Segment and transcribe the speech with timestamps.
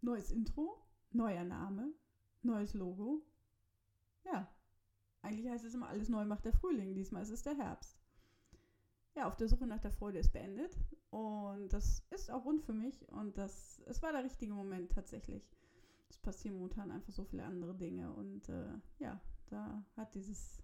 [0.00, 0.82] neues Intro,
[1.12, 1.92] neuer Name,
[2.42, 3.22] neues Logo.
[4.24, 4.48] Ja,
[5.22, 6.94] eigentlich heißt es immer, alles neu macht der Frühling.
[6.94, 7.98] Diesmal ist es der Herbst.
[9.14, 10.76] Ja, auf der Suche nach der Freude ist beendet.
[11.10, 13.08] Und das ist auch rund für mich.
[13.08, 15.48] Und das, es war der richtige Moment tatsächlich.
[16.08, 18.12] Es passieren momentan einfach so viele andere Dinge.
[18.12, 20.62] Und äh, ja, da hat dieses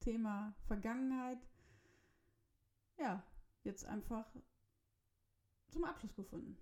[0.00, 1.38] Thema Vergangenheit,
[2.98, 3.22] ja,
[3.64, 4.26] jetzt einfach
[5.72, 6.56] zum Abschluss gefunden.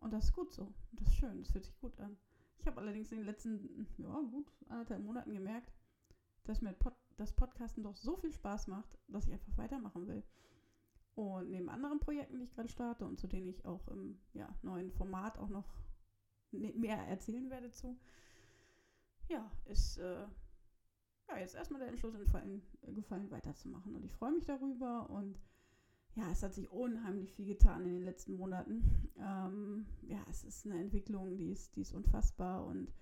[0.00, 0.62] Und das ist gut so.
[0.62, 1.38] Und das ist schön.
[1.38, 2.16] Das fühlt sich gut an.
[2.58, 5.72] Ich habe allerdings in den letzten, ja, gut anderthalb Monaten gemerkt,
[6.44, 10.22] dass mir Pod das Podcasten doch so viel Spaß macht, dass ich einfach weitermachen will.
[11.14, 14.48] Und neben anderen Projekten, die ich gerade starte und zu denen ich auch im ja,
[14.62, 15.66] neuen Format auch noch
[16.52, 17.98] ne-, mehr erzählen werde zu,
[19.28, 20.26] ja, ist äh,
[21.28, 22.62] ja, jetzt erstmal der Entschluss gefallen,
[22.94, 23.94] gefallen, weiterzumachen.
[23.94, 25.38] Und ich freue mich darüber und
[26.14, 29.10] ja, es hat sich unheimlich viel getan in den letzten Monaten.
[29.18, 32.92] Ähm, ja, es ist eine Entwicklung, die ist, die ist unfassbar und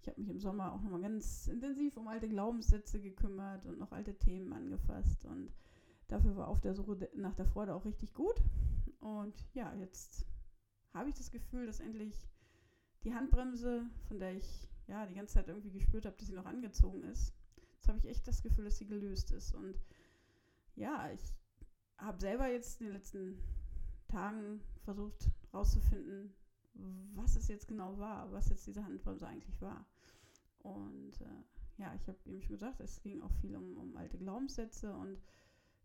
[0.00, 3.92] ich habe mich im Sommer auch nochmal ganz intensiv um alte Glaubenssätze gekümmert und noch
[3.92, 5.50] alte Themen angefasst und
[6.08, 8.42] dafür war auf der Suche nach der Freude auch richtig gut.
[9.00, 10.26] Und ja, jetzt
[10.94, 12.28] habe ich das Gefühl, dass endlich
[13.02, 16.46] die Handbremse, von der ich ja die ganze Zeit irgendwie gespürt habe, dass sie noch
[16.46, 17.34] angezogen ist,
[17.74, 19.54] jetzt habe ich echt das Gefühl, dass sie gelöst ist.
[19.54, 19.74] Und
[20.76, 21.34] ja, ich
[21.98, 23.38] habe selber jetzt in den letzten
[24.08, 26.34] Tagen versucht herauszufinden,
[27.14, 29.86] was es jetzt genau war, was jetzt diese Handbremse eigentlich war.
[30.58, 34.18] Und äh, ja, ich habe eben schon gesagt, es ging auch viel um, um alte
[34.18, 35.18] Glaubenssätze und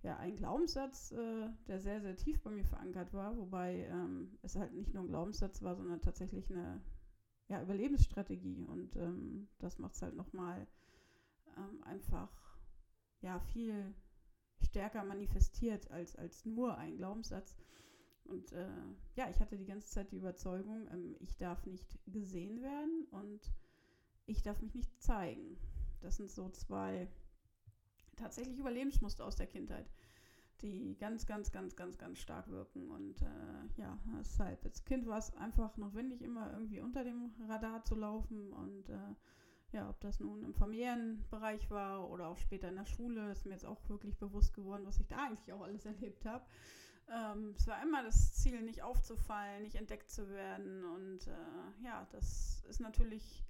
[0.02, 4.56] ja, ein Glaubenssatz, äh, der sehr, sehr tief bei mir verankert war, wobei ähm, es
[4.56, 6.82] halt nicht nur ein Glaubenssatz war, sondern tatsächlich eine
[7.50, 8.64] ja, Überlebensstrategie.
[8.64, 10.68] Und ähm, das macht es halt nochmal
[11.58, 12.32] ähm, einfach
[13.22, 13.94] ja, viel
[14.64, 17.56] stärker manifestiert als, als nur ein Glaubenssatz.
[18.26, 18.68] Und äh,
[19.16, 23.52] ja, ich hatte die ganze Zeit die Überzeugung, ähm, ich darf nicht gesehen werden und
[24.28, 25.58] ich darf mich nicht zeigen.
[26.02, 27.08] Das sind so zwei
[28.16, 29.90] tatsächlich Überlebensmuster aus der Kindheit,
[30.62, 32.90] die ganz, ganz, ganz, ganz, ganz stark wirken.
[32.92, 37.84] Und äh, ja, deshalb, als Kind war es einfach notwendig, immer irgendwie unter dem Radar
[37.84, 39.16] zu laufen und äh,
[39.72, 43.54] ja, ob das nun im Familienbereich war oder auch später in der Schule, ist mir
[43.54, 46.46] jetzt auch wirklich bewusst geworden, was ich da eigentlich auch alles erlebt habe.
[47.12, 50.84] Ähm, es war immer das Ziel, nicht aufzufallen, nicht entdeckt zu werden.
[50.86, 53.46] Und äh, ja, das ist natürlich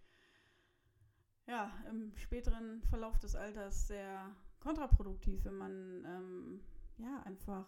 [1.49, 6.59] ja, im späteren Verlauf des Alters sehr kontraproduktiv, wenn man ähm,
[6.97, 7.65] ja einfach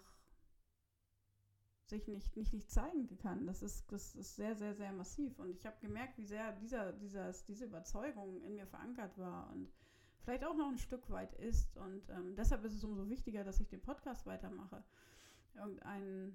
[1.92, 3.46] sich nicht, nicht, nicht zeigen kann.
[3.46, 5.38] Das ist, das ist sehr, sehr, sehr massiv.
[5.38, 9.72] Und ich habe gemerkt, wie sehr dieser, dieser, diese Überzeugung in mir verankert war und
[10.24, 11.78] vielleicht auch noch ein Stück weit ist.
[11.78, 14.84] Und ähm, deshalb ist es umso wichtiger, dass ich den Podcast weitermache.
[15.54, 16.34] Irgendein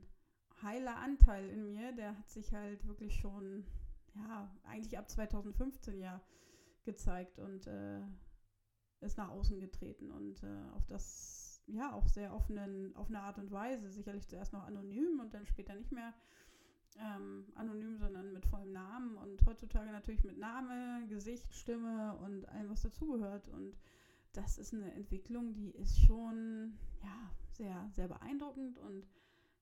[0.63, 3.67] heiler Anteil in mir, der hat sich halt wirklich schon,
[4.15, 6.21] ja, eigentlich ab 2015 ja
[6.85, 8.01] gezeigt und äh,
[9.01, 13.51] ist nach außen getreten und äh, auf das ja auch sehr offenen, offene Art und
[13.51, 16.15] Weise, sicherlich zuerst noch anonym und dann später nicht mehr
[16.99, 22.71] ähm, anonym, sondern mit vollem Namen und heutzutage natürlich mit Name, Gesicht, Stimme und allem,
[22.71, 23.49] was dazugehört.
[23.49, 23.77] Und
[24.33, 29.07] das ist eine Entwicklung, die ist schon ja, sehr, sehr beeindruckend und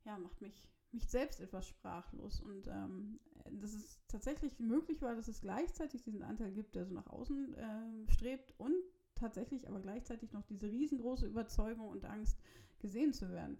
[0.04, 2.40] ja, macht mich, mich selbst etwas sprachlos.
[2.40, 3.18] Und ähm,
[3.50, 7.54] dass es tatsächlich möglich war, dass es gleichzeitig diesen Anteil gibt, der so nach außen
[7.54, 8.74] äh, strebt und
[9.14, 12.38] tatsächlich aber gleichzeitig noch diese riesengroße Überzeugung und Angst,
[12.80, 13.58] gesehen zu werden.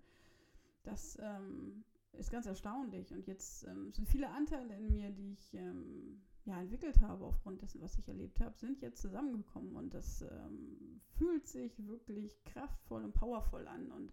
[0.83, 3.13] Das ähm, ist ganz erstaunlich.
[3.13, 7.63] Und jetzt ähm, sind viele Anteile in mir, die ich ähm, ja, entwickelt habe aufgrund
[7.63, 9.77] dessen, was ich erlebt habe, sind jetzt zusammengekommen.
[9.77, 13.91] Und das ähm, fühlt sich wirklich kraftvoll und powervoll an.
[13.91, 14.13] Und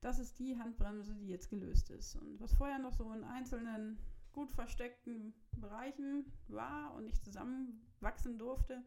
[0.00, 2.16] das ist die Handbremse, die jetzt gelöst ist.
[2.16, 3.98] Und was vorher noch so in einzelnen
[4.32, 8.82] gut versteckten Bereichen war und nicht zusammenwachsen durfte,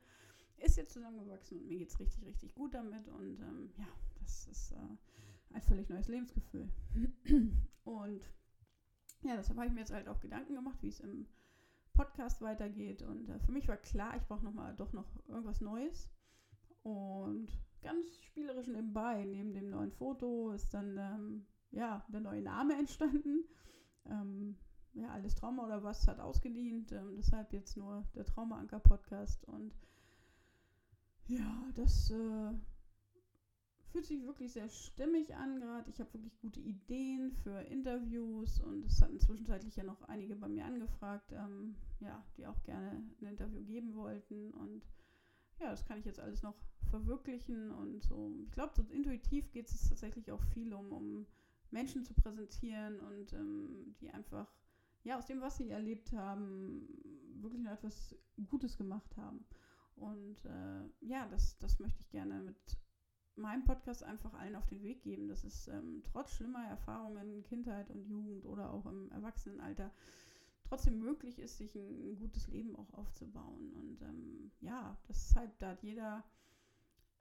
[0.64, 3.08] ist jetzt zusammengewachsen und mir geht es richtig, richtig gut damit.
[3.10, 3.88] Und ähm, ja,
[4.22, 6.70] das ist äh, ein völlig neues Lebensgefühl.
[7.84, 8.32] und
[9.24, 11.28] ja, deshalb habe ich mir jetzt halt auch Gedanken gemacht, wie es im
[11.94, 13.02] Podcast weitergeht.
[13.02, 16.10] Und äh, für mich war klar, ich brauche noch mal doch noch irgendwas Neues.
[16.82, 17.48] Und
[17.82, 23.46] ganz spielerisch nebenbei, neben dem neuen Foto, ist dann ähm, ja der neue Name entstanden.
[24.06, 24.58] Ähm,
[24.94, 26.92] ja, alles Trauma oder was hat ausgedient.
[26.92, 29.46] Ähm, deshalb jetzt nur der Trauma-Anker-Podcast.
[29.46, 29.74] Und
[31.28, 32.54] ja, das äh,
[33.92, 35.90] fühlt sich wirklich sehr stimmig an gerade.
[35.90, 40.48] Ich habe wirklich gute Ideen für Interviews und es hatten zwischenzeitlich ja noch einige bei
[40.48, 44.52] mir angefragt, ähm, ja, die auch gerne ein Interview geben wollten.
[44.52, 44.84] Und
[45.60, 46.56] ja, das kann ich jetzt alles noch
[46.90, 48.34] verwirklichen und so.
[48.44, 51.28] Ich glaube, so intuitiv geht es tatsächlich auch viel um, um
[51.72, 54.48] Menschen zu präsentieren und ähm, die einfach
[55.04, 56.88] ja, aus dem, was sie erlebt haben,
[57.42, 58.16] wirklich noch etwas
[58.50, 59.46] Gutes gemacht haben.
[59.96, 62.78] Und äh, ja, das, das möchte ich gerne mit
[63.36, 67.44] meinem Podcast einfach allen auf den Weg geben, dass es ähm, trotz schlimmer Erfahrungen in
[67.44, 69.92] Kindheit und Jugend oder auch im Erwachsenenalter
[70.64, 73.74] trotzdem möglich ist, sich ein, gutes Leben auch aufzubauen.
[73.74, 76.24] Und ähm, ja, deshalb, da hat jeder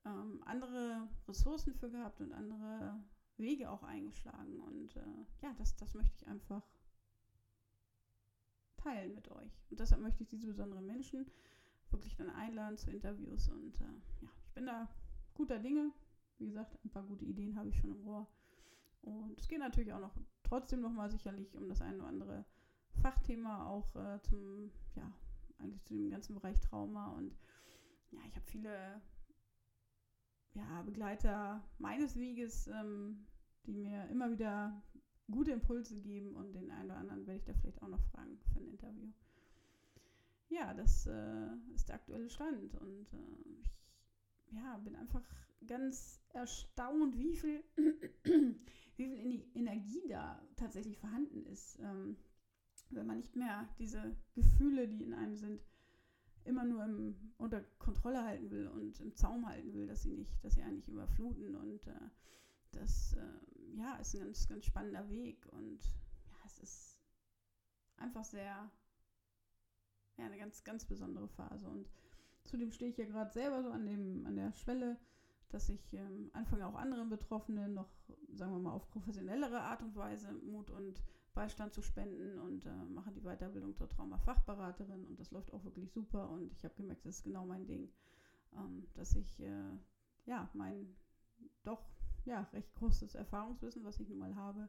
[0.04, 3.02] ähm, andere Ressourcen für gehabt und andere
[3.36, 4.60] Wege auch eingeschlagen.
[4.60, 6.62] Und äh, ja, das, das möchte ich einfach
[8.76, 9.62] teilen mit euch.
[9.70, 11.30] Und deshalb möchte ich diese besonderen Menschen
[11.92, 13.48] wirklich dann einladen zu Interviews.
[13.48, 13.84] Und äh,
[14.22, 14.88] ja, ich bin da
[15.34, 15.92] guter Dinge.
[16.38, 18.26] Wie gesagt, ein paar gute Ideen habe ich schon im Rohr.
[19.02, 22.44] Und es geht natürlich auch noch trotzdem nochmal sicherlich um das eine oder andere
[23.00, 25.10] Fachthema, auch äh, zum, ja,
[25.58, 27.12] eigentlich zu dem ganzen Bereich Trauma.
[27.12, 27.36] Und
[28.10, 29.00] ja, ich habe viele
[30.54, 33.26] ja, Begleiter meines Weges, ähm,
[33.66, 34.82] die mir immer wieder
[35.30, 38.38] gute Impulse geben und den einen oder anderen werde ich da vielleicht auch noch fragen
[38.52, 39.08] für ein Interview.
[40.52, 45.22] Ja, das äh, ist der aktuelle Stand und äh, ich ja, bin einfach
[45.66, 47.64] ganz erstaunt, wie viel,
[48.24, 52.18] wie viel Energie da tatsächlich vorhanden ist, ähm,
[52.90, 55.62] wenn man nicht mehr diese Gefühle, die in einem sind,
[56.44, 60.44] immer nur im, unter Kontrolle halten will und im Zaum halten will, dass sie nicht,
[60.44, 62.10] dass sie eigentlich überfluten und äh,
[62.72, 65.82] das äh, ja ist ein ganz, ganz spannender Weg und
[66.28, 66.98] ja, es ist
[67.96, 68.70] einfach sehr
[70.42, 71.68] ganz, ganz besondere Phase.
[71.68, 71.88] Und
[72.44, 74.98] zudem stehe ich ja gerade selber so an dem, an der Schwelle,
[75.50, 77.90] dass ich ähm, anfange auch anderen Betroffenen noch,
[78.32, 81.00] sagen wir mal, auf professionellere Art und Weise Mut und
[81.34, 85.04] Beistand zu spenden und äh, mache die Weiterbildung zur Traumafachberaterin.
[85.04, 86.28] Und das läuft auch wirklich super.
[86.28, 87.88] Und ich habe gemerkt, das ist genau mein Ding,
[88.56, 89.78] ähm, dass ich äh,
[90.26, 90.94] ja mein
[91.62, 91.84] doch
[92.24, 94.68] ja recht großes Erfahrungswissen, was ich nun mal habe,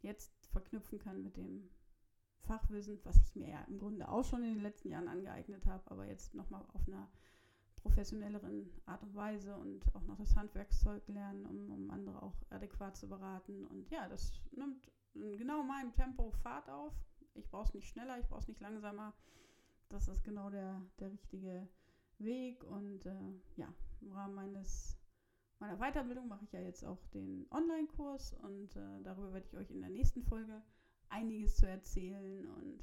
[0.00, 1.68] jetzt verknüpfen kann mit dem
[2.46, 5.90] Fachwissen, was ich mir ja im Grunde auch schon in den letzten Jahren angeeignet habe,
[5.90, 7.08] aber jetzt nochmal auf einer
[7.76, 12.96] professionelleren Art und Weise und auch noch das Handwerkszeug lernen, um, um andere auch adäquat
[12.96, 13.66] zu beraten.
[13.66, 16.94] Und ja, das nimmt in genau meinem Tempo Fahrt auf.
[17.34, 19.14] Ich brauche es nicht schneller, ich brauche es nicht langsamer.
[19.88, 21.68] Das ist genau der, der richtige
[22.18, 22.62] Weg.
[22.64, 24.98] Und äh, ja, im Rahmen meines,
[25.58, 29.70] meiner Weiterbildung mache ich ja jetzt auch den Online-Kurs und äh, darüber werde ich euch
[29.70, 30.62] in der nächsten Folge
[31.12, 32.46] einiges zu erzählen.
[32.46, 32.82] Und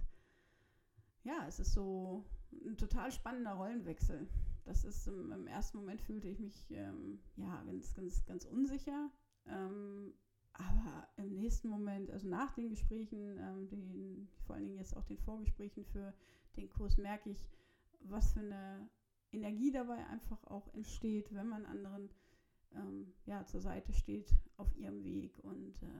[1.24, 2.26] ja, es ist so
[2.66, 4.28] ein total spannender Rollenwechsel.
[4.66, 9.10] Das ist im, im ersten Moment fühlte ich mich ähm, ja ganz, ganz, ganz unsicher.
[9.48, 10.14] Ähm,
[10.54, 15.06] aber im nächsten Moment, also nach den Gesprächen, ähm, den, vor allen Dingen jetzt auch
[15.06, 16.14] den Vorgesprächen für
[16.58, 17.50] den Kurs, merke ich,
[18.02, 18.90] was für eine
[19.32, 22.10] Energie dabei einfach auch entsteht, wenn man anderen
[22.76, 25.99] ähm, ja, zur Seite steht auf ihrem Weg und äh,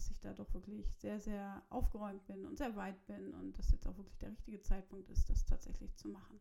[0.00, 3.70] dass ich da doch wirklich sehr, sehr aufgeräumt bin und sehr weit bin und dass
[3.70, 6.40] jetzt auch wirklich der richtige Zeitpunkt ist, das tatsächlich zu machen.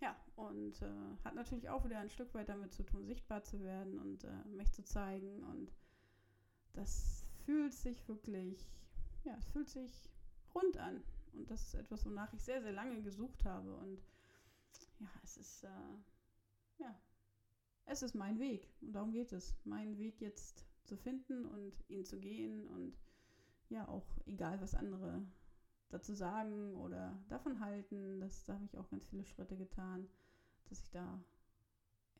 [0.00, 3.60] Ja, und äh, hat natürlich auch wieder ein Stück weit damit zu tun, sichtbar zu
[3.64, 5.72] werden und äh, mich zu zeigen und
[6.72, 8.70] das fühlt sich wirklich,
[9.24, 10.08] ja, es fühlt sich
[10.54, 11.02] rund an.
[11.32, 13.74] Und das ist etwas, wonach ich sehr, sehr lange gesucht habe.
[13.74, 14.00] Und
[15.00, 16.94] ja, es ist, äh, ja,
[17.86, 18.68] es ist mein Weg.
[18.80, 19.54] Und darum geht es.
[19.64, 22.66] Meinen Weg jetzt zu finden und ihn zu gehen.
[22.68, 22.96] Und
[23.68, 25.24] ja, auch egal, was andere
[25.88, 30.08] dazu sagen oder davon halten, das, da habe ich auch ganz viele Schritte getan,
[30.68, 31.22] dass ich da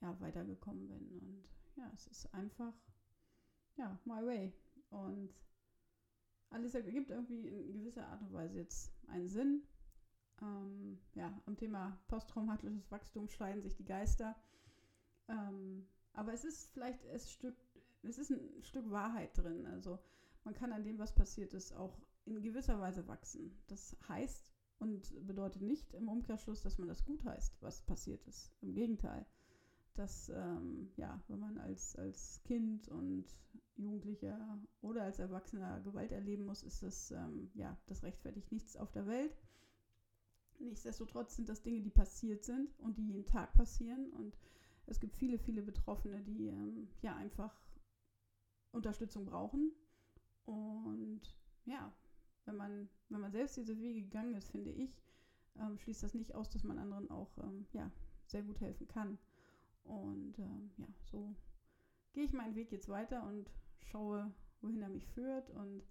[0.00, 1.08] ja, weitergekommen bin.
[1.08, 1.44] Und
[1.76, 2.74] ja, es ist einfach
[3.76, 4.52] ja, my way.
[4.90, 5.30] Und
[6.50, 9.62] alles ergibt irgendwie in gewisser Art und Weise jetzt einen Sinn.
[10.40, 14.36] Ähm, ja, am Thema posttraumatisches Wachstum scheiden sich die Geister.
[15.28, 17.56] Ähm, aber es ist vielleicht ein Stück,
[18.02, 19.66] es ist ein Stück Wahrheit drin.
[19.66, 19.98] Also
[20.44, 23.56] man kann an dem, was passiert ist, auch in gewisser Weise wachsen.
[23.68, 24.46] Das heißt
[24.78, 28.52] und bedeutet nicht im Umkehrschluss, dass man das gut heißt, was passiert ist.
[28.60, 29.26] Im Gegenteil
[29.94, 33.24] dass, ähm, ja, wenn man als, als Kind und
[33.76, 38.90] Jugendlicher oder als Erwachsener Gewalt erleben muss, ist das, ähm, ja, das rechtfertigt nichts auf
[38.92, 39.36] der Welt.
[40.58, 44.10] Nichtsdestotrotz sind das Dinge, die passiert sind und die jeden Tag passieren.
[44.12, 44.36] Und
[44.86, 47.54] es gibt viele, viele Betroffene, die ähm, ja einfach
[48.72, 49.72] Unterstützung brauchen.
[50.44, 51.20] Und
[51.64, 51.92] ja,
[52.44, 55.02] wenn man, wenn man selbst diese Wege gegangen ist, finde ich,
[55.60, 57.90] ähm, schließt das nicht aus, dass man anderen auch ähm, ja,
[58.26, 59.18] sehr gut helfen kann.
[59.84, 61.34] Und ähm, ja, so
[62.12, 63.50] gehe ich meinen Weg jetzt weiter und
[63.82, 65.50] schaue, wohin er mich führt.
[65.50, 65.82] Und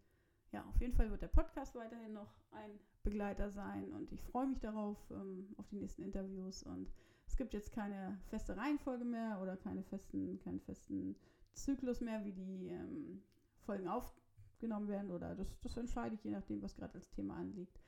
[0.52, 4.48] ja, auf jeden Fall wird der Podcast weiterhin noch ein Begleiter sein und ich freue
[4.48, 6.64] mich darauf, ähm, auf die nächsten Interviews.
[6.64, 6.92] Und
[7.26, 11.16] es gibt jetzt keine feste Reihenfolge mehr oder keine festen, keinen festen
[11.54, 13.24] Zyklus mehr, wie die ähm,
[13.60, 14.14] Folgen auf,
[14.60, 17.80] genommen werden oder das, das entscheide ich je nachdem, was gerade als Thema anliegt.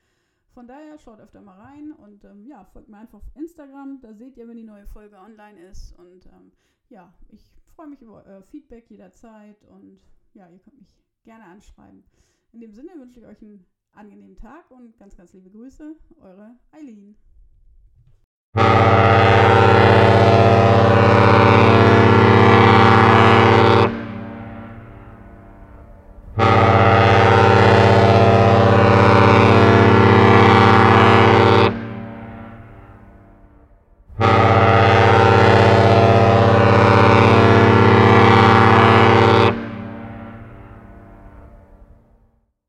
[0.54, 4.00] Von daher schaut öfter mal rein und ähm, ja, folgt mir einfach auf Instagram.
[4.00, 5.98] Da seht ihr, wenn die neue Folge online ist.
[5.98, 6.52] Und ähm,
[6.88, 10.00] ja, ich freue mich über euer Feedback jederzeit und
[10.32, 12.04] ja, ihr könnt mich gerne anschreiben.
[12.52, 16.56] In dem Sinne wünsche ich euch einen angenehmen Tag und ganz, ganz liebe Grüße, eure
[16.70, 17.16] Eileen.